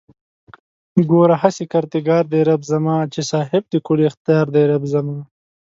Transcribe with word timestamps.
گوره 1.09 1.35
هسې 1.43 1.63
کردگار 1.73 2.23
دئ 2.31 2.41
رب 2.49 2.61
زما 2.71 2.95
چې 3.13 3.21
صاحب 3.31 3.63
د 3.69 3.75
کُل 3.87 3.99
اختيار 4.09 4.45
دئ 4.55 4.63
رب 4.71 4.83
زما 4.93 5.17